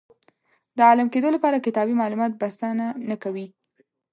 د 0.77 0.79
عالم 0.89 1.07
کېدو 1.13 1.29
لپاره 1.35 1.63
کتابي 1.65 1.93
معلومات 2.01 2.31
بسنه 2.41 2.85
نه 3.09 3.15
کوي. 3.23 3.47